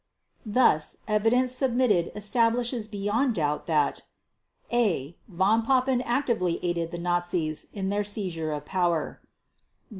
Thus, 0.47 0.97
evidence 1.07 1.51
submitted 1.51 2.11
establishes 2.15 2.87
beyond 2.87 3.35
doubt 3.35 3.67
that: 3.67 4.01
a) 4.71 5.15
Von 5.27 5.63
Papen 5.63 6.01
actively 6.01 6.57
aided 6.63 6.89
the 6.89 6.97
Nazis 6.97 7.67
in 7.71 7.89
their 7.89 8.03
seizure 8.03 8.51
of 8.51 8.65
power. 8.65 9.21